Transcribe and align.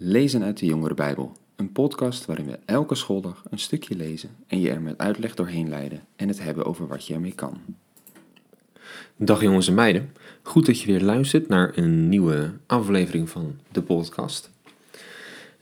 Lezen 0.00 0.42
uit 0.42 0.58
de 0.58 0.66
Jongere 0.66 0.94
Bijbel, 0.94 1.32
een 1.56 1.72
podcast 1.72 2.24
waarin 2.24 2.46
we 2.46 2.58
elke 2.64 2.94
schooldag 2.94 3.44
een 3.50 3.58
stukje 3.58 3.96
lezen 3.96 4.30
en 4.46 4.60
je 4.60 4.70
er 4.70 4.80
met 4.80 4.98
uitleg 4.98 5.34
doorheen 5.34 5.68
leiden 5.68 6.04
en 6.16 6.28
het 6.28 6.42
hebben 6.42 6.64
over 6.64 6.86
wat 6.86 7.06
je 7.06 7.14
ermee 7.14 7.34
kan. 7.34 7.60
Dag 9.16 9.42
jongens 9.42 9.68
en 9.68 9.74
meiden, 9.74 10.12
goed 10.42 10.66
dat 10.66 10.80
je 10.80 10.86
weer 10.86 11.00
luistert 11.00 11.48
naar 11.48 11.78
een 11.78 12.08
nieuwe 12.08 12.52
aflevering 12.66 13.30
van 13.30 13.58
de 13.72 13.82
podcast. 13.82 14.50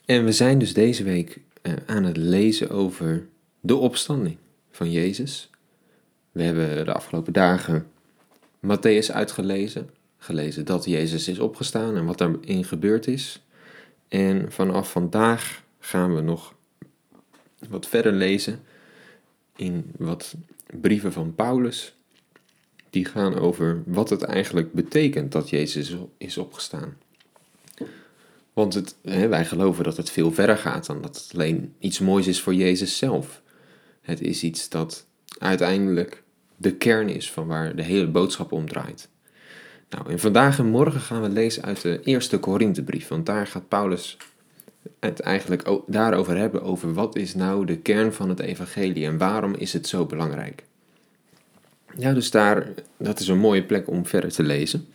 En 0.04 0.24
we 0.24 0.32
zijn 0.32 0.58
dus 0.58 0.74
deze 0.74 1.04
week 1.04 1.40
eh, 1.62 1.72
aan 1.86 2.04
het 2.04 2.16
lezen 2.16 2.70
over 2.70 3.26
de 3.60 3.76
opstanding 3.76 4.36
van 4.70 4.90
Jezus. 4.90 5.50
We 6.32 6.42
hebben 6.42 6.84
de 6.84 6.92
afgelopen 6.92 7.32
dagen 7.32 7.86
Matthäus 8.66 9.12
uitgelezen, 9.12 9.90
gelezen 10.18 10.64
dat 10.64 10.84
Jezus 10.84 11.28
is 11.28 11.38
opgestaan 11.38 11.96
en 11.96 12.04
wat 12.04 12.18
daarin 12.18 12.64
gebeurd 12.64 13.06
is. 13.06 13.40
En 14.08 14.52
vanaf 14.52 14.90
vandaag 14.90 15.62
gaan 15.78 16.14
we 16.14 16.20
nog 16.20 16.54
wat 17.68 17.86
verder 17.86 18.12
lezen 18.12 18.60
in 19.56 19.92
wat 19.96 20.34
brieven 20.80 21.12
van 21.12 21.34
Paulus. 21.34 21.94
Die 22.90 23.04
gaan 23.04 23.38
over 23.38 23.82
wat 23.86 24.10
het 24.10 24.22
eigenlijk 24.22 24.72
betekent 24.72 25.32
dat 25.32 25.50
Jezus 25.50 25.94
is 26.18 26.38
opgestaan. 26.38 26.96
Want 28.52 28.74
het, 28.74 28.96
hè, 29.02 29.28
wij 29.28 29.44
geloven 29.44 29.84
dat 29.84 29.96
het 29.96 30.10
veel 30.10 30.32
verder 30.32 30.58
gaat 30.58 30.86
dan 30.86 31.02
dat 31.02 31.16
het 31.16 31.30
alleen 31.34 31.74
iets 31.78 31.98
moois 31.98 32.26
is 32.26 32.40
voor 32.40 32.54
Jezus 32.54 32.98
zelf. 32.98 33.42
Het 34.00 34.20
is 34.20 34.42
iets 34.42 34.68
dat 34.68 35.06
uiteindelijk 35.38 36.22
de 36.56 36.76
kern 36.76 37.08
is 37.08 37.30
van 37.32 37.46
waar 37.46 37.76
de 37.76 37.82
hele 37.82 38.06
boodschap 38.06 38.52
om 38.52 38.68
draait. 38.68 39.08
Nou, 39.90 40.10
en 40.10 40.18
vandaag 40.18 40.58
en 40.58 40.66
morgen 40.66 41.00
gaan 41.00 41.22
we 41.22 41.28
lezen 41.28 41.62
uit 41.62 41.82
de 41.82 42.00
eerste 42.02 42.38
Korinthebrief, 42.38 43.08
want 43.08 43.26
daar 43.26 43.46
gaat 43.46 43.68
Paulus 43.68 44.16
het 45.00 45.20
eigenlijk 45.20 45.70
daarover 45.86 46.36
hebben, 46.36 46.62
over 46.62 46.92
wat 46.92 47.16
is 47.16 47.34
nou 47.34 47.66
de 47.66 47.78
kern 47.78 48.12
van 48.12 48.28
het 48.28 48.40
evangelie 48.40 49.06
en 49.06 49.18
waarom 49.18 49.54
is 49.54 49.72
het 49.72 49.86
zo 49.86 50.06
belangrijk. 50.06 50.64
Ja, 51.96 52.12
dus 52.12 52.30
daar, 52.30 52.68
dat 52.96 53.20
is 53.20 53.28
een 53.28 53.38
mooie 53.38 53.64
plek 53.64 53.88
om 53.88 54.06
verder 54.06 54.32
te 54.32 54.42
lezen. 54.42 54.88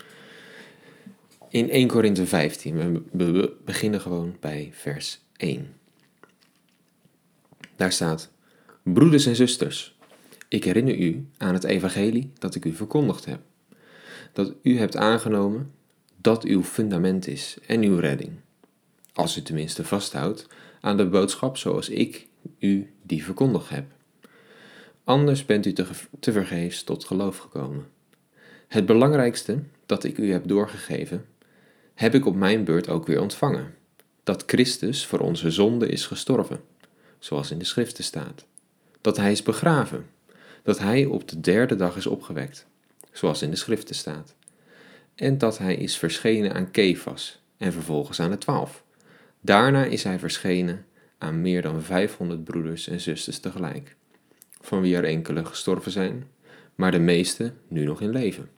In 1.49 1.69
1 1.69 1.87
Korinthe 1.87 2.25
15, 2.25 3.05
we 3.11 3.53
beginnen 3.65 4.01
gewoon 4.01 4.35
bij 4.39 4.69
vers 4.73 5.21
1. 5.37 5.73
Daar 7.75 7.91
staat, 7.91 8.29
Broeders 8.83 9.25
en 9.25 9.35
zusters, 9.35 9.97
ik 10.47 10.63
herinner 10.63 10.97
u 10.97 11.25
aan 11.37 11.53
het 11.53 11.63
evangelie 11.63 12.31
dat 12.39 12.55
ik 12.55 12.65
u 12.65 12.73
verkondigd 12.73 13.25
heb 13.25 13.39
dat 14.33 14.53
u 14.61 14.77
hebt 14.77 14.95
aangenomen 14.95 15.71
dat 16.17 16.43
uw 16.43 16.63
fundament 16.63 17.27
is 17.27 17.57
en 17.67 17.81
uw 17.81 17.99
redding. 17.99 18.31
Als 19.13 19.37
u 19.37 19.41
tenminste 19.41 19.83
vasthoudt 19.83 20.47
aan 20.81 20.97
de 20.97 21.05
boodschap 21.05 21.57
zoals 21.57 21.89
ik 21.89 22.27
u 22.59 22.91
die 23.01 23.23
verkondigd 23.23 23.69
heb. 23.69 23.85
Anders 25.03 25.45
bent 25.45 25.65
u 25.65 25.73
te, 26.19 26.31
vergeefs 26.31 26.83
tot 26.83 27.05
geloof 27.05 27.37
gekomen. 27.37 27.87
Het 28.67 28.85
belangrijkste 28.85 29.63
dat 29.85 30.03
ik 30.03 30.17
u 30.17 30.31
heb 30.31 30.47
doorgegeven, 30.47 31.25
heb 31.93 32.15
ik 32.15 32.25
op 32.25 32.35
mijn 32.35 32.63
beurt 32.63 32.89
ook 32.89 33.07
weer 33.07 33.21
ontvangen: 33.21 33.75
dat 34.23 34.43
Christus 34.47 35.05
voor 35.05 35.19
onze 35.19 35.51
zonde 35.51 35.87
is 35.87 36.05
gestorven, 36.05 36.59
zoals 37.19 37.51
in 37.51 37.59
de 37.59 37.65
schriften 37.65 38.03
staat. 38.03 38.45
Dat 39.01 39.17
hij 39.17 39.31
is 39.31 39.43
begraven, 39.43 40.05
dat 40.63 40.79
hij 40.79 41.05
op 41.05 41.27
de 41.27 41.39
derde 41.39 41.75
dag 41.75 41.95
is 41.95 42.05
opgewekt 42.07 42.69
zoals 43.11 43.41
in 43.41 43.49
de 43.49 43.55
schriften 43.55 43.95
staat. 43.95 44.35
En 45.15 45.37
dat 45.37 45.57
hij 45.57 45.75
is 45.75 45.97
verschenen 45.97 46.53
aan 46.53 46.71
Kefas 46.71 47.41
en 47.57 47.73
vervolgens 47.73 48.19
aan 48.19 48.31
de 48.31 48.37
twaalf. 48.37 48.83
Daarna 49.41 49.85
is 49.85 50.03
hij 50.03 50.19
verschenen 50.19 50.85
aan 51.17 51.41
meer 51.41 51.61
dan 51.61 51.81
500 51.81 52.43
broeders 52.43 52.87
en 52.87 52.99
zusters 52.99 53.39
tegelijk, 53.39 53.95
van 54.61 54.81
wie 54.81 54.95
er 54.95 55.03
enkele 55.03 55.45
gestorven 55.45 55.91
zijn, 55.91 56.27
maar 56.75 56.91
de 56.91 56.99
meeste 56.99 57.53
nu 57.67 57.83
nog 57.83 58.01
in 58.01 58.09
leven. 58.09 58.49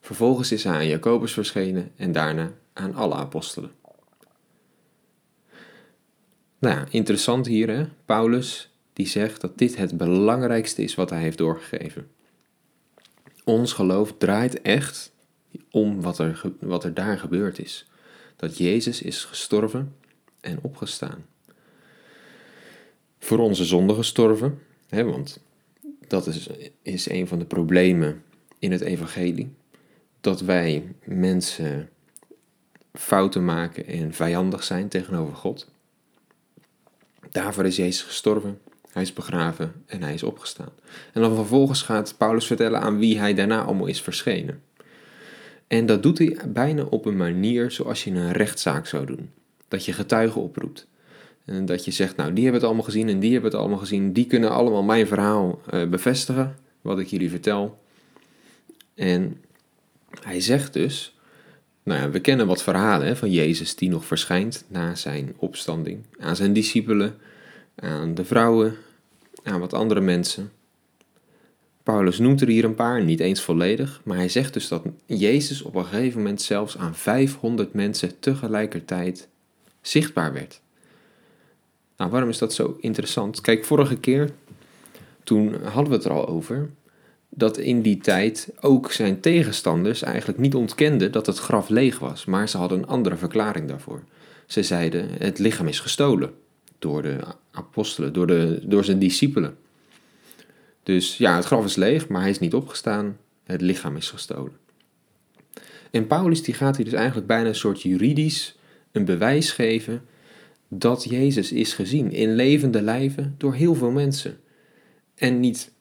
Vervolgens 0.00 0.52
is 0.52 0.64
hij 0.64 0.74
aan 0.74 0.86
Jacobus 0.86 1.32
verschenen 1.32 1.92
en 1.96 2.12
daarna 2.12 2.52
aan 2.72 2.94
alle 2.94 3.14
apostelen. 3.14 3.70
Nou 6.58 6.76
ja, 6.76 6.86
interessant 6.90 7.46
hier 7.46 7.68
hè, 7.68 7.84
Paulus 8.04 8.70
die 8.92 9.06
zegt 9.06 9.40
dat 9.40 9.58
dit 9.58 9.76
het 9.76 9.96
belangrijkste 9.96 10.82
is 10.82 10.94
wat 10.94 11.10
hij 11.10 11.20
heeft 11.20 11.38
doorgegeven 11.38 12.10
ons 13.44 13.72
geloof 13.72 14.14
draait 14.18 14.62
echt 14.62 15.12
om 15.70 16.00
wat 16.00 16.18
er, 16.18 16.42
wat 16.60 16.84
er 16.84 16.94
daar 16.94 17.18
gebeurd 17.18 17.58
is. 17.58 17.86
Dat 18.36 18.58
Jezus 18.58 19.02
is 19.02 19.24
gestorven 19.24 19.94
en 20.40 20.58
opgestaan. 20.62 21.26
Voor 23.18 23.38
onze 23.38 23.64
zonde 23.64 23.94
gestorven, 23.94 24.58
hè, 24.88 25.04
want 25.04 25.40
dat 26.06 26.26
is, 26.26 26.48
is 26.82 27.08
een 27.08 27.28
van 27.28 27.38
de 27.38 27.44
problemen 27.44 28.22
in 28.58 28.72
het 28.72 28.80
evangelie. 28.80 29.54
Dat 30.20 30.40
wij 30.40 30.94
mensen 31.04 31.88
fouten 32.92 33.44
maken 33.44 33.86
en 33.86 34.14
vijandig 34.14 34.64
zijn 34.64 34.88
tegenover 34.88 35.36
God. 35.36 35.70
Daarvoor 37.30 37.66
is 37.66 37.76
Jezus 37.76 38.02
gestorven 38.02 38.60
hij 38.92 39.02
is 39.02 39.12
begraven 39.12 39.72
en 39.86 40.02
hij 40.02 40.14
is 40.14 40.22
opgestaan. 40.22 40.72
En 41.12 41.20
dan 41.20 41.34
vervolgens 41.34 41.82
gaat 41.82 42.14
Paulus 42.18 42.46
vertellen 42.46 42.80
aan 42.80 42.98
wie 42.98 43.18
hij 43.18 43.34
daarna 43.34 43.62
allemaal 43.62 43.86
is 43.86 44.02
verschenen. 44.02 44.62
En 45.66 45.86
dat 45.86 46.02
doet 46.02 46.18
hij 46.18 46.38
bijna 46.48 46.82
op 46.82 47.04
een 47.04 47.16
manier 47.16 47.70
zoals 47.70 48.04
je 48.04 48.10
een 48.10 48.32
rechtszaak 48.32 48.86
zou 48.86 49.06
doen. 49.06 49.30
Dat 49.68 49.84
je 49.84 49.92
getuigen 49.92 50.40
oproept. 50.40 50.86
En 51.44 51.66
dat 51.66 51.84
je 51.84 51.90
zegt, 51.90 52.16
nou 52.16 52.32
die 52.32 52.42
hebben 52.42 52.60
het 52.60 52.68
allemaal 52.70 52.86
gezien 52.86 53.08
en 53.08 53.20
die 53.20 53.32
hebben 53.32 53.50
het 53.50 53.60
allemaal 53.60 53.78
gezien. 53.78 54.12
Die 54.12 54.26
kunnen 54.26 54.50
allemaal 54.50 54.82
mijn 54.82 55.06
verhaal 55.06 55.60
uh, 55.74 55.88
bevestigen, 55.88 56.56
wat 56.80 56.98
ik 56.98 57.06
jullie 57.06 57.30
vertel. 57.30 57.78
En 58.94 59.40
hij 60.20 60.40
zegt 60.40 60.72
dus, 60.72 61.16
nou 61.82 62.00
ja, 62.00 62.10
we 62.10 62.20
kennen 62.20 62.46
wat 62.46 62.62
verhalen 62.62 63.06
hè, 63.06 63.16
van 63.16 63.30
Jezus 63.30 63.76
die 63.76 63.88
nog 63.88 64.04
verschijnt 64.04 64.64
na 64.68 64.94
zijn 64.94 65.34
opstanding. 65.36 65.98
Aan 66.18 66.36
zijn 66.36 66.52
discipelen, 66.52 67.16
aan 67.74 68.14
de 68.14 68.24
vrouwen, 68.24 68.76
aan 69.42 69.60
wat 69.60 69.72
andere 69.72 70.00
mensen. 70.00 70.52
Paulus 71.82 72.18
noemt 72.18 72.40
er 72.40 72.48
hier 72.48 72.64
een 72.64 72.74
paar, 72.74 73.04
niet 73.04 73.20
eens 73.20 73.42
volledig, 73.42 74.00
maar 74.04 74.16
hij 74.16 74.28
zegt 74.28 74.52
dus 74.52 74.68
dat 74.68 74.82
Jezus 75.06 75.62
op 75.62 75.74
een 75.74 75.84
gegeven 75.84 76.18
moment 76.18 76.42
zelfs 76.42 76.78
aan 76.78 76.94
500 76.94 77.72
mensen 77.72 78.18
tegelijkertijd 78.18 79.28
zichtbaar 79.80 80.32
werd. 80.32 80.60
Nou, 81.96 82.10
waarom 82.10 82.28
is 82.28 82.38
dat 82.38 82.54
zo 82.54 82.76
interessant? 82.80 83.40
Kijk, 83.40 83.64
vorige 83.64 83.96
keer, 83.96 84.30
toen 85.24 85.54
hadden 85.62 85.88
we 85.90 85.96
het 85.96 86.04
er 86.04 86.12
al 86.12 86.28
over, 86.28 86.70
dat 87.28 87.58
in 87.58 87.82
die 87.82 87.98
tijd 87.98 88.48
ook 88.60 88.92
zijn 88.92 89.20
tegenstanders 89.20 90.02
eigenlijk 90.02 90.38
niet 90.38 90.54
ontkenden 90.54 91.12
dat 91.12 91.26
het 91.26 91.38
graf 91.38 91.68
leeg 91.68 91.98
was, 91.98 92.24
maar 92.24 92.48
ze 92.48 92.56
hadden 92.56 92.78
een 92.78 92.88
andere 92.88 93.16
verklaring 93.16 93.68
daarvoor. 93.68 94.02
Ze 94.46 94.62
zeiden: 94.62 95.08
het 95.18 95.38
lichaam 95.38 95.68
is 95.68 95.80
gestolen 95.80 96.34
door 96.82 97.02
de 97.02 97.18
apostelen, 97.50 98.12
door, 98.12 98.26
de, 98.26 98.60
door 98.62 98.84
zijn 98.84 98.98
discipelen. 98.98 99.56
Dus 100.82 101.16
ja, 101.16 101.36
het 101.36 101.44
graf 101.44 101.64
is 101.64 101.76
leeg, 101.76 102.08
maar 102.08 102.20
hij 102.20 102.30
is 102.30 102.38
niet 102.38 102.54
opgestaan. 102.54 103.16
Het 103.44 103.60
lichaam 103.60 103.96
is 103.96 104.10
gestolen. 104.10 104.56
En 105.90 106.06
Paulus 106.06 106.42
die 106.42 106.54
gaat 106.54 106.76
hier 106.76 106.84
dus 106.84 106.94
eigenlijk 106.94 107.26
bijna 107.26 107.48
een 107.48 107.54
soort 107.54 107.82
juridisch 107.82 108.56
een 108.92 109.04
bewijs 109.04 109.50
geven 109.50 110.02
dat 110.68 111.04
Jezus 111.04 111.52
is 111.52 111.74
gezien 111.74 112.12
in 112.12 112.34
levende 112.34 112.82
lijven 112.82 113.34
door 113.38 113.54
heel 113.54 113.74
veel 113.74 113.90
mensen. 113.90 114.38
En 115.14 115.40
niet, 115.40 115.72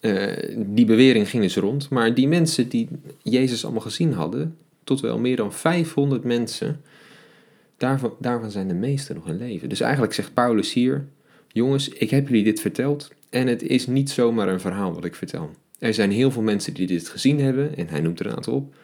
uh, 0.00 0.32
die 0.56 0.84
bewering 0.84 1.28
ging 1.28 1.42
dus 1.42 1.56
rond, 1.56 1.88
maar 1.88 2.14
die 2.14 2.28
mensen 2.28 2.68
die 2.68 2.88
Jezus 3.22 3.64
allemaal 3.64 3.82
gezien 3.82 4.12
hadden, 4.12 4.56
tot 4.84 5.00
wel 5.00 5.18
meer 5.18 5.36
dan 5.36 5.52
500 5.52 6.24
mensen, 6.24 6.80
Daarvan, 7.76 8.50
zijn 8.50 8.68
de 8.68 8.74
meesten 8.74 9.14
nog 9.14 9.28
in 9.28 9.36
leven. 9.36 9.68
Dus 9.68 9.80
eigenlijk 9.80 10.12
zegt 10.12 10.34
Paulus 10.34 10.72
hier: 10.72 11.08
Jongens, 11.48 11.88
ik 11.88 12.10
heb 12.10 12.28
jullie 12.28 12.44
dit 12.44 12.60
verteld 12.60 13.10
en 13.30 13.46
het 13.46 13.62
is 13.62 13.86
niet 13.86 14.10
zomaar 14.10 14.48
een 14.48 14.60
verhaal 14.60 14.94
wat 14.94 15.04
ik 15.04 15.14
vertel. 15.14 15.50
Er 15.78 15.94
zijn 15.94 16.10
heel 16.10 16.30
veel 16.30 16.42
mensen 16.42 16.74
die 16.74 16.86
dit 16.86 17.08
gezien 17.08 17.40
hebben, 17.40 17.76
en 17.76 17.88
hij 17.88 18.00
noemt 18.00 18.20
er 18.20 18.26
een 18.26 18.36
aantal 18.36 18.54
op. 18.54 18.74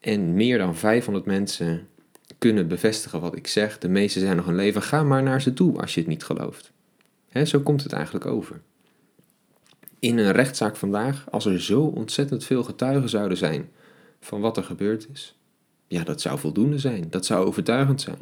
En 0.00 0.34
meer 0.34 0.58
dan 0.58 0.76
500 0.76 1.26
mensen 1.26 1.88
kunnen 2.38 2.68
bevestigen 2.68 3.20
wat 3.20 3.36
ik 3.36 3.46
zeg. 3.46 3.78
De 3.78 3.88
meeste 3.88 4.20
zijn 4.20 4.36
nog 4.36 4.48
in 4.48 4.54
leven. 4.54 4.82
Ga 4.82 5.02
maar 5.02 5.22
naar 5.22 5.42
ze 5.42 5.52
toe 5.52 5.80
als 5.80 5.94
je 5.94 6.00
het 6.00 6.08
niet 6.08 6.24
gelooft. 6.24 6.72
zo 7.44 7.60
komt 7.60 7.82
het 7.82 7.92
eigenlijk 7.92 8.26
over. 8.26 8.60
In 9.98 10.18
een 10.18 10.32
rechtszaak 10.32 10.76
vandaag, 10.76 11.30
als 11.30 11.46
er 11.46 11.62
zo 11.62 11.80
ontzettend 11.82 12.44
veel 12.44 12.64
getuigen 12.64 13.08
zouden 13.08 13.38
zijn 13.38 13.68
van 14.20 14.40
wat 14.40 14.56
er 14.56 14.64
gebeurd 14.64 15.06
is, 15.12 15.38
ja, 15.86 16.04
dat 16.04 16.20
zou 16.20 16.38
voldoende 16.38 16.78
zijn. 16.78 17.04
Dat 17.10 17.26
zou 17.26 17.46
overtuigend 17.46 18.00
zijn. 18.00 18.18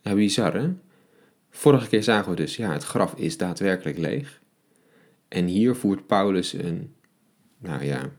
Ja, 0.00 0.14
bizar 0.14 0.54
hè? 0.54 0.72
Vorige 1.50 1.88
keer 1.88 2.02
zagen 2.02 2.30
we 2.30 2.36
dus, 2.36 2.56
ja, 2.56 2.72
het 2.72 2.84
graf 2.84 3.14
is 3.14 3.36
daadwerkelijk 3.36 3.98
leeg. 3.98 4.40
En 5.28 5.46
hier 5.46 5.74
voert 5.74 6.06
Paulus 6.06 6.52
een, 6.52 6.94
nou 7.58 7.84
ja, 7.84 8.10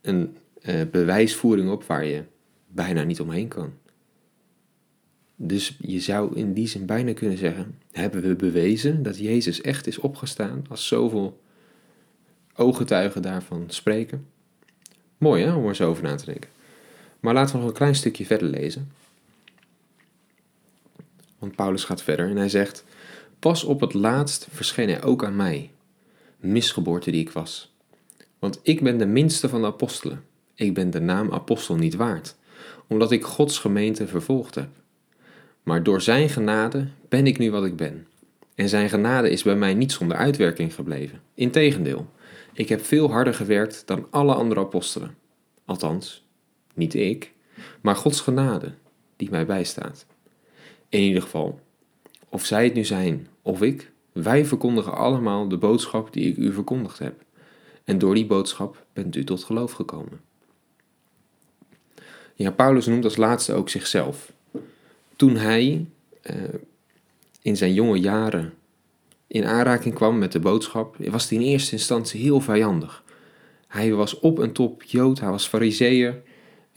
een 0.00 0.36
uh, 0.62 0.80
bewijsvoering 0.90 1.70
op 1.70 1.84
waar 1.84 2.04
je 2.04 2.24
bijna 2.66 3.02
niet 3.02 3.20
omheen 3.20 3.48
kan. 3.48 3.72
Dus 5.36 5.76
je 5.80 6.00
zou 6.00 6.34
in 6.36 6.52
die 6.52 6.66
zin 6.66 6.86
bijna 6.86 7.12
kunnen 7.12 7.38
zeggen: 7.38 7.78
hebben 7.92 8.22
we 8.22 8.36
bewezen 8.36 9.02
dat 9.02 9.18
Jezus 9.18 9.60
echt 9.60 9.86
is 9.86 9.98
opgestaan 9.98 10.64
als 10.68 10.86
zoveel 10.86 11.40
ooggetuigen 12.54 13.22
daarvan 13.22 13.64
spreken? 13.66 14.26
Mooi 15.18 15.44
hè, 15.44 15.54
om 15.54 15.66
er 15.66 15.76
zo 15.76 15.88
over 15.88 16.02
na 16.02 16.14
te 16.14 16.24
denken. 16.24 16.50
Maar 17.20 17.34
laten 17.34 17.54
we 17.54 17.60
nog 17.60 17.68
een 17.68 17.76
klein 17.76 17.94
stukje 17.94 18.26
verder 18.26 18.48
lezen. 18.48 18.92
Want 21.38 21.54
Paulus 21.54 21.84
gaat 21.84 22.02
verder 22.02 22.28
en 22.28 22.36
hij 22.36 22.48
zegt: 22.48 22.84
Pas 23.38 23.64
op 23.64 23.80
het 23.80 23.94
laatst 23.94 24.46
verscheen 24.50 24.88
hij 24.88 25.02
ook 25.02 25.24
aan 25.24 25.36
mij, 25.36 25.70
misgeboorte 26.36 27.10
die 27.10 27.20
ik 27.20 27.30
was. 27.30 27.72
Want 28.38 28.60
ik 28.62 28.82
ben 28.82 28.98
de 28.98 29.06
minste 29.06 29.48
van 29.48 29.60
de 29.60 29.66
apostelen. 29.66 30.24
Ik 30.54 30.74
ben 30.74 30.90
de 30.90 31.00
naam 31.00 31.32
apostel 31.32 31.76
niet 31.76 31.94
waard, 31.94 32.36
omdat 32.86 33.12
ik 33.12 33.24
Gods 33.24 33.58
gemeente 33.58 34.06
vervolgd 34.06 34.54
heb. 34.54 34.68
Maar 35.62 35.82
door 35.82 36.00
zijn 36.00 36.28
genade 36.28 36.88
ben 37.08 37.26
ik 37.26 37.38
nu 37.38 37.50
wat 37.50 37.64
ik 37.64 37.76
ben. 37.76 38.06
En 38.54 38.68
zijn 38.68 38.88
genade 38.88 39.30
is 39.30 39.42
bij 39.42 39.56
mij 39.56 39.74
niet 39.74 39.92
zonder 39.92 40.16
uitwerking 40.16 40.74
gebleven. 40.74 41.20
Integendeel, 41.34 42.06
ik 42.52 42.68
heb 42.68 42.84
veel 42.84 43.10
harder 43.10 43.34
gewerkt 43.34 43.82
dan 43.86 44.06
alle 44.10 44.34
andere 44.34 44.60
apostelen. 44.60 45.14
Althans, 45.64 46.27
niet 46.78 46.94
ik, 46.94 47.32
maar 47.80 47.96
Gods 47.96 48.20
genade 48.20 48.74
die 49.16 49.30
mij 49.30 49.46
bijstaat. 49.46 50.06
In 50.88 51.00
ieder 51.00 51.22
geval, 51.22 51.60
of 52.28 52.44
zij 52.44 52.64
het 52.64 52.74
nu 52.74 52.84
zijn 52.84 53.28
of 53.42 53.62
ik, 53.62 53.90
wij 54.12 54.44
verkondigen 54.44 54.94
allemaal 54.94 55.48
de 55.48 55.56
boodschap 55.56 56.12
die 56.12 56.30
ik 56.30 56.36
u 56.36 56.52
verkondigd 56.52 56.98
heb. 56.98 57.22
En 57.84 57.98
door 57.98 58.14
die 58.14 58.26
boodschap 58.26 58.86
bent 58.92 59.16
u 59.16 59.24
tot 59.24 59.44
geloof 59.44 59.72
gekomen. 59.72 60.20
Ja, 62.34 62.50
Paulus 62.50 62.86
noemt 62.86 63.04
als 63.04 63.16
laatste 63.16 63.52
ook 63.52 63.68
zichzelf. 63.68 64.32
Toen 65.16 65.36
hij 65.36 65.86
uh, 66.30 66.36
in 67.42 67.56
zijn 67.56 67.74
jonge 67.74 67.98
jaren 67.98 68.54
in 69.26 69.44
aanraking 69.44 69.94
kwam 69.94 70.18
met 70.18 70.32
de 70.32 70.40
boodschap, 70.40 70.96
was 70.98 71.28
hij 71.28 71.38
in 71.38 71.44
eerste 71.44 71.72
instantie 71.72 72.20
heel 72.20 72.40
vijandig. 72.40 73.02
Hij 73.66 73.92
was 73.92 74.18
op 74.18 74.40
en 74.40 74.52
top 74.52 74.82
Jood, 74.82 75.20
hij 75.20 75.30
was 75.30 75.48
fariseer 75.48 76.22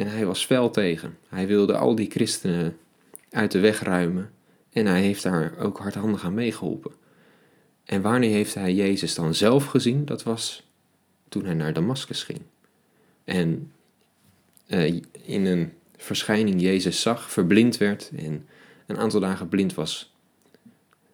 en 0.01 0.07
hij 0.07 0.25
was 0.25 0.45
fel 0.45 0.69
tegen. 0.69 1.17
Hij 1.29 1.47
wilde 1.47 1.77
al 1.77 1.95
die 1.95 2.09
christenen 2.09 2.77
uit 3.29 3.51
de 3.51 3.59
weg 3.59 3.79
ruimen 3.79 4.31
en 4.69 4.85
hij 4.85 5.01
heeft 5.01 5.23
daar 5.23 5.57
ook 5.57 5.77
hardhandig 5.77 6.23
aan 6.23 6.33
meegeholpen. 6.33 6.91
En 7.83 8.01
wanneer 8.01 8.31
heeft 8.31 8.53
hij 8.53 8.73
Jezus 8.73 9.15
dan 9.15 9.33
zelf 9.33 9.65
gezien? 9.65 10.05
Dat 10.05 10.23
was 10.23 10.69
toen 11.29 11.45
hij 11.45 11.53
naar 11.53 11.73
Damascus 11.73 12.23
ging. 12.23 12.39
En 13.23 13.71
uh, 14.67 15.01
in 15.23 15.45
een 15.45 15.73
verschijning 15.97 16.61
Jezus 16.61 17.01
zag, 17.01 17.31
verblind 17.31 17.77
werd 17.77 18.11
en 18.15 18.47
een 18.85 18.97
aantal 18.97 19.19
dagen 19.19 19.47
blind 19.47 19.73
was. 19.73 20.13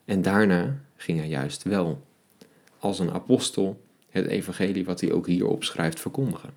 En 0.06 0.22
daarna 0.22 0.82
ging 0.96 1.20
hij 1.20 1.28
juist 1.28 1.64
wel 1.64 2.06
als 2.80 3.00
een 3.00 3.12
apostel 3.12 3.82
het 4.10 4.26
evangelie 4.26 4.86
wat 4.86 5.02
hij 5.02 5.12
ook 5.12 5.28
hier 5.28 5.48
opschrijft 5.48 6.00
verkondigen. 6.00 6.54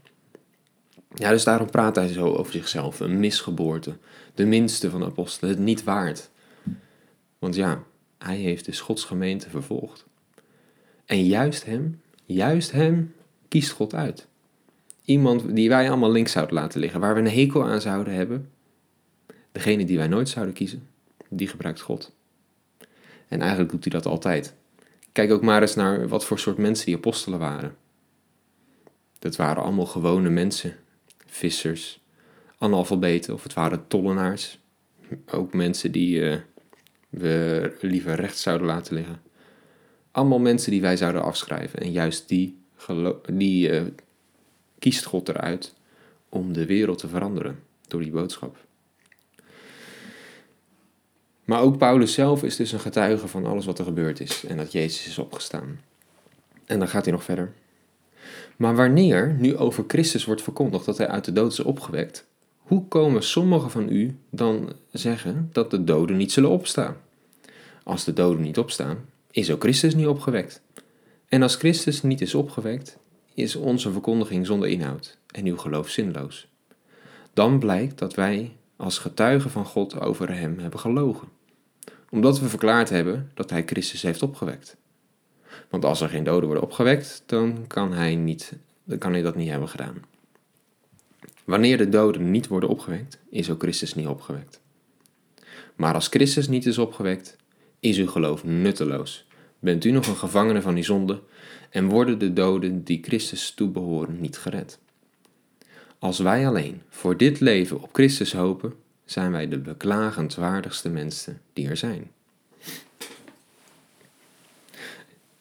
Ja, 1.15 1.31
dus 1.31 1.45
daarom 1.45 1.71
praat 1.71 1.97
hij 1.97 2.09
zo 2.09 2.35
over 2.35 2.53
zichzelf, 2.53 3.01
een 3.01 3.21
misgeboorte, 3.21 3.97
de 4.35 4.45
minste 4.45 4.91
van 4.91 5.05
apostelen, 5.05 5.55
het 5.55 5.65
niet 5.65 5.85
waard. 5.85 6.31
Want 7.39 7.55
ja, 7.55 7.83
hij 8.19 8.37
heeft 8.37 8.65
de 8.65 8.79
Gods 8.79 9.05
gemeente 9.05 9.51
vervolgd. 9.51 10.07
En 11.05 11.25
juist 11.25 11.65
hem, 11.65 12.01
juist 12.25 12.73
hem 12.73 13.15
kiest 13.49 13.71
God 13.71 13.95
uit. 13.95 14.27
Iemand 15.05 15.55
die 15.55 15.69
wij 15.69 15.89
allemaal 15.89 16.11
links 16.11 16.33
zouden 16.33 16.55
laten 16.55 16.81
liggen, 16.81 17.01
waar 17.01 17.15
we 17.15 17.21
een 17.21 17.31
hekel 17.31 17.65
aan 17.65 17.81
zouden 17.81 18.15
hebben. 18.15 18.51
Degene 19.53 19.85
die 19.85 19.97
wij 19.97 20.09
nooit 20.09 20.29
zouden 20.29 20.55
kiezen, 20.55 20.89
die 21.29 21.49
gebruikt 21.49 21.81
God. 21.81 22.13
En 23.29 23.41
eigenlijk 23.41 23.71
doet 23.71 23.85
hij 23.85 23.93
dat 23.93 24.07
altijd. 24.07 24.55
Kijk 25.13 25.33
ook 25.33 25.43
maar 25.43 25.61
eens 25.61 25.75
naar 25.75 26.09
wat 26.09 26.25
voor 26.25 26.39
soort 26.39 26.57
mensen 26.57 26.87
die 26.87 26.97
apostelen 26.97 27.39
waren. 27.39 27.77
Dat 29.19 29.37
waren 29.37 29.63
allemaal 29.63 29.87
gewone 29.87 30.31
mensen, 30.31 30.77
vissers, 31.31 32.01
analfabeten 32.59 33.35
of 33.35 33.43
het 33.43 33.55
waren 33.55 33.87
tollenaars. 33.87 34.59
Ook 35.31 35.55
mensen 35.55 35.93
die 35.93 36.19
uh, 36.21 36.37
we 37.09 37.77
liever 37.81 38.15
rechts 38.15 38.43
zouden 38.43 38.67
laten 38.67 38.95
liggen. 38.95 39.23
Allemaal 40.11 40.39
mensen 40.39 40.71
die 40.71 40.81
wij 40.81 40.97
zouden 40.97 41.23
afschrijven. 41.23 41.81
En 41.81 41.93
juist 41.93 42.29
die, 42.29 42.59
die 43.33 43.69
uh, 43.69 43.83
kiest 44.79 45.05
God 45.05 45.29
eruit 45.29 45.75
om 46.29 46.53
de 46.53 46.67
wereld 46.67 46.99
te 46.99 47.09
veranderen 47.09 47.59
door 47.89 48.01
die 48.01 48.11
boodschap. 48.11 48.57
Maar 51.45 51.61
ook 51.61 51.79
Paulus 51.79 52.13
zelf 52.13 52.43
is 52.43 52.57
dus 52.57 52.73
een 52.73 52.81
getuige 52.81 53.29
van 53.29 53.47
alles 53.47 53.67
wat 53.67 53.79
er 53.79 53.85
gebeurd 53.85 54.21
is 54.21 54.45
en 54.45 54.57
dat 54.57 54.73
Jezus 54.73 55.07
is 55.07 55.19
opgestaan. 55.19 55.81
En 56.67 56.79
dan 56.79 56.89
gaat 56.89 57.05
hij 57.05 57.13
nog 57.13 57.25
verder. 57.25 57.53
Maar 58.61 58.77
wanneer 58.77 59.37
nu 59.39 59.57
over 59.57 59.85
Christus 59.87 60.25
wordt 60.25 60.43
verkondigd 60.43 60.85
dat 60.85 60.99
hij 60.99 61.09
uit 61.09 61.25
de 61.25 61.33
dood 61.33 61.53
is 61.53 61.61
opgewekt, 61.61 62.27
hoe 62.57 62.89
komen 62.89 63.23
sommigen 63.23 63.71
van 63.71 63.89
u 63.89 64.17
dan 64.31 64.73
zeggen 64.93 65.49
dat 65.53 65.71
de 65.71 65.85
doden 65.85 66.17
niet 66.17 66.33
zullen 66.33 66.51
opstaan? 66.51 66.97
Als 67.83 68.05
de 68.05 68.13
doden 68.13 68.43
niet 68.43 68.59
opstaan, 68.59 68.99
is 69.31 69.51
ook 69.51 69.63
Christus 69.63 69.95
niet 69.95 70.07
opgewekt. 70.07 70.63
En 71.29 71.43
als 71.43 71.55
Christus 71.55 72.03
niet 72.03 72.21
is 72.21 72.35
opgewekt, 72.35 72.99
is 73.35 73.57
onze 73.57 73.93
verkondiging 73.93 74.47
zonder 74.47 74.69
inhoud 74.69 75.19
en 75.27 75.47
uw 75.47 75.57
geloof 75.57 75.89
zinloos. 75.89 76.49
Dan 77.33 77.59
blijkt 77.59 77.99
dat 77.99 78.15
wij 78.15 78.53
als 78.77 78.99
getuigen 78.99 79.51
van 79.51 79.65
God 79.65 80.01
over 80.01 80.35
hem 80.35 80.59
hebben 80.59 80.81
gelogen, 80.81 81.29
omdat 82.11 82.41
we 82.41 82.49
verklaard 82.49 82.89
hebben 82.89 83.31
dat 83.35 83.51
hij 83.51 83.63
Christus 83.67 84.03
heeft 84.03 84.23
opgewekt. 84.23 84.77
Want 85.69 85.85
als 85.85 86.01
er 86.01 86.09
geen 86.09 86.25
doden 86.25 86.45
worden 86.45 86.65
opgewekt, 86.65 87.23
dan 87.27 87.65
kan 87.67 87.93
hij, 87.93 88.15
niet, 88.15 88.53
dan 88.85 88.99
kan 88.99 89.13
hij 89.13 89.23
dat 89.23 89.37
niet 89.37 89.51
hebben 89.51 89.69
gedaan. 89.69 90.03
Wanneer 91.45 91.79
de 91.79 91.89
doden 91.89 92.31
niet 92.31 92.47
worden 92.47 92.69
opgewekt, 92.69 93.19
is 93.31 93.51
ook 93.51 93.63
Christus 93.63 93.95
niet 93.95 94.07
opgewekt. 94.07 94.61
Maar 95.77 95.95
als 95.95 96.09
Christus 96.09 96.49
niet 96.49 96.67
is 96.67 96.79
opgewekt, 96.79 97.37
is 97.81 97.97
uw 97.97 98.07
geloof 98.07 98.45
nutteloos. 98.45 99.27
Bent 99.59 99.85
u 99.85 99.91
nog 99.91 100.07
een 100.07 100.17
gevangene 100.17 100.63
van 100.63 100.75
die 100.75 100.85
zonde 100.85 101.21
en 101.71 101.89
worden 101.89 102.19
de 102.19 102.33
doden 102.33 102.85
die 102.85 103.03
Christus 103.03 103.51
toebehoren 103.51 104.21
niet 104.21 104.39
gered. 104.39 104.79
Als 105.99 106.19
wij 106.19 106.47
alleen 106.47 106.83
voor 106.89 107.17
dit 107.17 107.41
leven 107.41 107.83
op 107.83 107.89
Christus 107.93 108.33
hopen, 108.33 108.73
zijn 109.05 109.33
wij 109.33 109.49
de 109.49 109.59
beklagenswaardigste 109.59 110.89
mensen 110.89 111.41
die 111.53 111.69
er 111.69 111.77
zijn. 111.77 112.11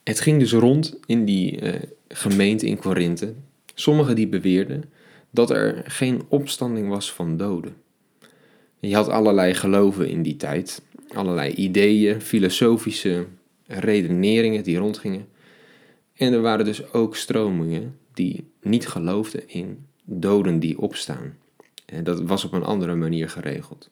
Het 0.09 0.19
ging 0.19 0.39
dus 0.39 0.51
rond 0.51 0.99
in 1.05 1.25
die 1.25 1.61
uh, 1.61 1.73
gemeente 2.07 2.65
in 2.65 2.77
Korinthe. 2.77 3.33
Sommigen 3.73 4.15
die 4.15 4.27
beweerden 4.27 4.83
dat 5.29 5.49
er 5.49 5.83
geen 5.85 6.21
opstanding 6.27 6.89
was 6.89 7.13
van 7.13 7.37
doden. 7.37 7.75
Je 8.79 8.95
had 8.95 9.09
allerlei 9.09 9.53
geloven 9.53 10.09
in 10.09 10.21
die 10.21 10.35
tijd, 10.35 10.81
allerlei 11.13 11.53
ideeën, 11.53 12.21
filosofische 12.21 13.25
redeneringen 13.67 14.63
die 14.63 14.77
rondgingen. 14.77 15.27
En 16.13 16.33
er 16.33 16.41
waren 16.41 16.65
dus 16.65 16.93
ook 16.93 17.15
stromingen 17.15 17.97
die 18.13 18.43
niet 18.61 18.87
geloofden 18.87 19.49
in 19.49 19.85
doden 20.03 20.59
die 20.59 20.79
opstaan. 20.79 21.37
Dat 22.03 22.21
was 22.21 22.45
op 22.45 22.53
een 22.53 22.63
andere 22.63 22.95
manier 22.95 23.29
geregeld. 23.29 23.89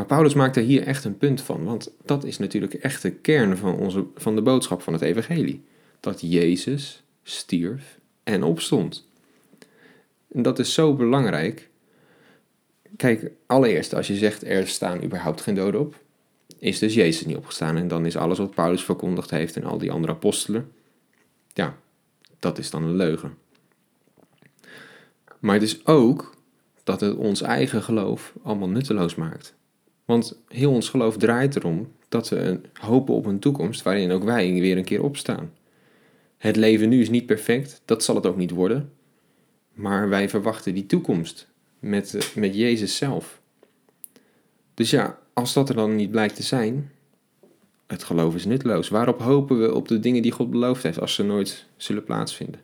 Maar 0.00 0.08
Paulus 0.08 0.34
maakt 0.34 0.56
er 0.56 0.62
hier 0.62 0.82
echt 0.82 1.04
een 1.04 1.18
punt 1.18 1.40
van, 1.40 1.64
want 1.64 1.92
dat 2.04 2.24
is 2.24 2.38
natuurlijk 2.38 2.74
echt 2.74 3.02
de 3.02 3.10
kern 3.10 3.56
van, 3.56 3.74
onze, 3.74 4.06
van 4.14 4.34
de 4.34 4.42
boodschap 4.42 4.82
van 4.82 4.92
het 4.92 5.02
Evangelie: 5.02 5.64
dat 6.00 6.20
Jezus 6.20 7.02
stierf 7.22 7.98
en 8.22 8.42
opstond. 8.42 9.08
En 10.32 10.42
dat 10.42 10.58
is 10.58 10.74
zo 10.74 10.94
belangrijk. 10.94 11.68
Kijk, 12.96 13.30
allereerst, 13.46 13.94
als 13.94 14.06
je 14.06 14.16
zegt 14.16 14.44
er 14.44 14.68
staan 14.68 15.04
überhaupt 15.04 15.40
geen 15.40 15.54
doden 15.54 15.80
op, 15.80 15.94
is 16.58 16.78
dus 16.78 16.94
Jezus 16.94 17.26
niet 17.26 17.36
opgestaan. 17.36 17.76
En 17.76 17.88
dan 17.88 18.06
is 18.06 18.16
alles 18.16 18.38
wat 18.38 18.54
Paulus 18.54 18.84
verkondigd 18.84 19.30
heeft 19.30 19.56
en 19.56 19.64
al 19.64 19.78
die 19.78 19.92
andere 19.92 20.12
apostelen, 20.12 20.72
ja, 21.52 21.76
dat 22.38 22.58
is 22.58 22.70
dan 22.70 22.82
een 22.82 22.96
leugen. 22.96 23.36
Maar 25.38 25.54
het 25.54 25.62
is 25.62 25.86
ook 25.86 26.34
dat 26.84 27.00
het 27.00 27.16
ons 27.16 27.42
eigen 27.42 27.82
geloof 27.82 28.32
allemaal 28.42 28.68
nutteloos 28.68 29.14
maakt. 29.14 29.58
Want 30.10 30.40
heel 30.48 30.72
ons 30.72 30.88
geloof 30.88 31.16
draait 31.16 31.56
erom 31.56 31.92
dat 32.08 32.28
we 32.28 32.60
hopen 32.72 33.14
op 33.14 33.26
een 33.26 33.38
toekomst 33.38 33.82
waarin 33.82 34.10
ook 34.10 34.24
wij 34.24 34.52
weer 34.52 34.76
een 34.76 34.84
keer 34.84 35.02
opstaan. 35.02 35.52
Het 36.36 36.56
leven 36.56 36.88
nu 36.88 37.00
is 37.00 37.10
niet 37.10 37.26
perfect, 37.26 37.82
dat 37.84 38.04
zal 38.04 38.14
het 38.14 38.26
ook 38.26 38.36
niet 38.36 38.50
worden. 38.50 38.92
Maar 39.72 40.08
wij 40.08 40.28
verwachten 40.28 40.74
die 40.74 40.86
toekomst 40.86 41.48
met, 41.78 42.32
met 42.34 42.54
Jezus 42.54 42.96
zelf. 42.96 43.40
Dus 44.74 44.90
ja, 44.90 45.18
als 45.32 45.52
dat 45.52 45.68
er 45.68 45.74
dan 45.74 45.96
niet 45.96 46.10
blijkt 46.10 46.36
te 46.36 46.42
zijn, 46.42 46.90
het 47.86 48.04
geloof 48.04 48.34
is 48.34 48.44
nutteloos. 48.44 48.88
Waarop 48.88 49.20
hopen 49.20 49.60
we 49.60 49.74
op 49.74 49.88
de 49.88 50.00
dingen 50.00 50.22
die 50.22 50.32
God 50.32 50.50
beloofd 50.50 50.82
heeft 50.82 51.00
als 51.00 51.14
ze 51.14 51.22
nooit 51.22 51.66
zullen 51.76 52.04
plaatsvinden? 52.04 52.60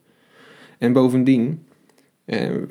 En 0.79 0.93
bovendien, 0.93 1.67
eh, 2.25 2.63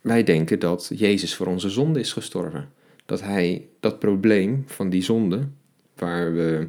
wij 0.00 0.22
denken 0.22 0.58
dat 0.58 0.90
Jezus 0.94 1.34
voor 1.34 1.46
onze 1.46 1.70
zonde 1.70 2.00
is 2.00 2.12
gestorven. 2.12 2.78
Dat 3.10 3.20
hij 3.20 3.68
dat 3.80 3.98
probleem 3.98 4.64
van 4.66 4.90
die 4.90 5.02
zonde, 5.02 5.48
waar 5.94 6.34
we 6.34 6.68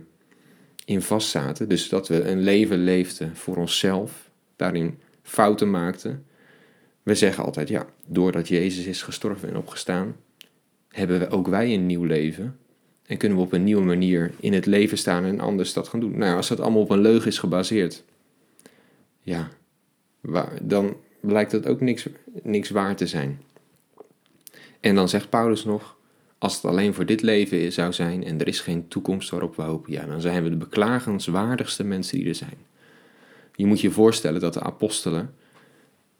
in 0.85 1.01
vast 1.01 1.29
zaten, 1.29 1.69
dus 1.69 1.89
dat 1.89 2.07
we 2.07 2.23
een 2.23 2.39
leven 2.39 2.83
leefden 2.83 3.35
voor 3.35 3.57
onszelf, 3.57 4.29
daarin 4.55 4.99
fouten 5.23 5.69
maakten. 5.69 6.25
We 7.03 7.15
zeggen 7.15 7.43
altijd, 7.43 7.67
ja, 7.69 7.85
doordat 8.07 8.47
Jezus 8.47 8.85
is 8.85 9.01
gestorven 9.01 9.49
en 9.49 9.57
opgestaan, 9.57 10.15
hebben 10.87 11.19
we 11.19 11.29
ook 11.29 11.47
wij 11.47 11.73
een 11.73 11.85
nieuw 11.85 12.03
leven. 12.03 12.57
En 13.05 13.17
kunnen 13.17 13.37
we 13.37 13.43
op 13.43 13.53
een 13.53 13.63
nieuwe 13.63 13.85
manier 13.85 14.31
in 14.39 14.53
het 14.53 14.65
leven 14.65 14.97
staan 14.97 15.23
en 15.23 15.39
anders 15.39 15.73
dat 15.73 15.87
gaan 15.87 15.99
doen. 15.99 16.17
Nou, 16.17 16.35
als 16.35 16.47
dat 16.47 16.59
allemaal 16.59 16.81
op 16.81 16.89
een 16.89 17.01
leugen 17.01 17.27
is 17.27 17.39
gebaseerd, 17.39 18.03
ja, 19.21 19.49
dan 20.61 20.95
blijkt 21.19 21.51
dat 21.51 21.67
ook 21.67 21.81
niks, 21.81 22.07
niks 22.43 22.69
waar 22.69 22.95
te 22.95 23.07
zijn. 23.07 23.41
En 24.79 24.95
dan 24.95 25.09
zegt 25.09 25.29
Paulus 25.29 25.65
nog, 25.65 25.99
als 26.41 26.55
het 26.55 26.65
alleen 26.65 26.93
voor 26.93 27.05
dit 27.05 27.21
leven 27.21 27.71
zou 27.71 27.93
zijn 27.93 28.23
en 28.23 28.39
er 28.39 28.47
is 28.47 28.59
geen 28.59 28.87
toekomst 28.87 29.29
waarop 29.29 29.55
we 29.55 29.61
hopen, 29.61 29.91
ja, 29.91 30.05
dan 30.05 30.21
zijn 30.21 30.43
we 30.43 30.49
de 30.49 30.55
beklagenswaardigste 30.55 31.83
mensen 31.83 32.17
die 32.17 32.27
er 32.27 32.35
zijn. 32.35 32.57
Je 33.55 33.65
moet 33.65 33.81
je 33.81 33.91
voorstellen 33.91 34.41
dat 34.41 34.53
de 34.53 34.61
apostelen, 34.61 35.33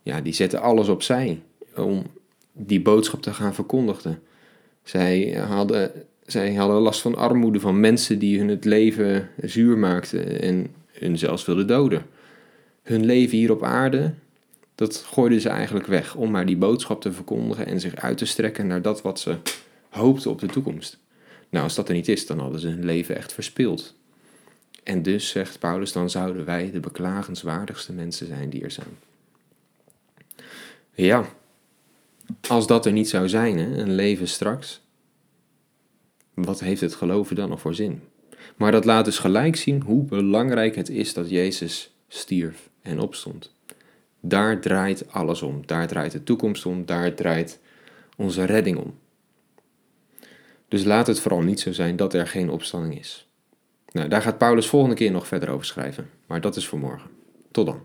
ja, 0.04 0.22
die 0.22 0.34
zetten 0.34 0.62
alles 0.62 0.88
opzij 0.88 1.42
om 1.75 2.04
die 2.54 2.82
boodschap 2.82 3.22
te 3.22 3.34
gaan 3.34 3.54
verkondigen. 3.54 4.20
Zij 4.84 5.32
hadden, 5.32 5.92
zij 6.25 6.54
hadden 6.54 6.82
last 6.82 7.01
van 7.01 7.16
armoede, 7.16 7.60
van 7.60 7.80
mensen 7.80 8.20
die 8.20 8.38
hun 8.38 8.48
het 8.48 8.66
leven 8.66 9.30
zuur 9.42 9.78
maakten 9.78 10.42
en 10.42 10.68
hun 10.92 11.18
zelfs 11.18 11.46
wilden 11.46 11.68
doden. 11.68 12.06
Hun 12.84 13.06
leven 13.06 13.38
hier 13.38 13.51
op 13.51 13.63
aarde, 13.63 14.13
dat 14.75 14.98
gooiden 14.98 15.42
ze 15.42 15.50
eigenlijk 15.50 15.88
weg 15.88 16.16
om 16.16 16.32
maar 16.32 16.46
die 16.46 16.58
boodschap 16.58 17.01
te 17.01 17.12
verkondigen 17.12 17.66
en 17.66 17.80
zich 17.80 17.96
uit 17.96 18.18
te 18.18 18.25
strekken 18.25 18.68
naar 18.68 18.82
dat 18.82 19.01
wat 19.01 19.20
ze 19.20 19.38
hoopten 19.91 20.31
op 20.31 20.39
de 20.39 20.48
toekomst. 20.48 21.00
Nou, 21.50 21.63
als 21.63 21.75
dat 21.75 21.88
er 21.88 21.95
niet 21.95 22.07
is, 22.07 22.25
dan 22.25 22.39
hadden 22.39 22.60
ze 22.60 22.67
hun 22.67 22.86
leven 22.86 23.15
echt 23.15 23.33
verspild. 23.33 23.95
En 24.83 25.03
dus, 25.03 25.29
zegt 25.29 25.60
Paulus, 25.60 25.91
dan 25.91 26.10
zouden 26.10 26.45
wij 26.45 26.71
de 26.71 26.79
beklagenswaardigste 26.79 27.93
mensen 27.93 28.27
zijn 28.27 28.50
die 28.50 28.63
er 28.63 28.71
zijn. 28.71 28.98
Ja, 30.93 31.25
als 32.48 32.67
dat 32.67 32.86
er 32.86 32.91
niet 32.91 33.10
zou 33.10 33.29
zijn, 33.29 33.57
hè, 33.57 33.77
een 33.77 33.95
leven 33.95 34.27
straks, 34.27 34.81
wat 36.33 36.60
heeft 36.60 36.81
het 36.81 36.95
geloven 36.95 37.36
dan 37.36 37.50
nog 37.50 37.62
voor 37.62 37.75
zin? 37.75 38.01
Maar 38.55 38.71
dat 38.71 38.86
laat 38.86 39.05
dus 39.05 39.19
gelijk 39.19 39.55
zien 39.55 39.81
hoe 39.81 40.03
belangrijk 40.03 40.75
het 40.75 40.89
is 40.89 41.13
dat 41.13 41.29
Jezus 41.29 41.93
stierf 42.07 42.69
en 42.81 43.00
opstond. 43.00 43.51
Daar 44.19 44.60
draait 44.60 45.12
alles 45.12 45.41
om. 45.41 45.65
Daar 45.65 45.88
draait 45.88 46.12
de 46.12 46.24
toekomst 46.24 46.65
om. 46.65 46.86
Daar 46.86 47.13
draait 47.13 47.60
onze 48.17 48.43
redding 48.43 48.77
om. 48.77 48.93
Dus 50.72 50.84
laat 50.84 51.08
het 51.08 51.20
vooral 51.20 51.42
niet 51.42 51.60
zo 51.60 51.72
zijn 51.72 51.96
dat 51.96 52.13
er 52.13 52.28
geen 52.28 52.50
opstanding 52.50 53.00
is. 53.00 53.28
Nou, 53.92 54.08
daar 54.08 54.22
gaat 54.22 54.38
Paulus 54.38 54.68
volgende 54.68 54.96
keer 54.96 55.12
nog 55.12 55.28
verder 55.28 55.50
over 55.50 55.66
schrijven. 55.66 56.10
Maar 56.25 56.42
dat 56.42 56.56
is 56.56 56.68
voor 56.68 56.80
morgen. 56.80 57.10
Tot 57.51 57.66
dan. 57.66 57.82